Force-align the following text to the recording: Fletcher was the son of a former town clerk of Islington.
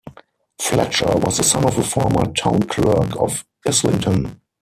Fletcher 0.59 1.15
was 1.19 1.37
the 1.37 1.43
son 1.43 1.63
of 1.63 1.77
a 1.77 1.83
former 1.83 2.25
town 2.33 2.63
clerk 2.63 3.15
of 3.19 3.45
Islington. 3.67 4.41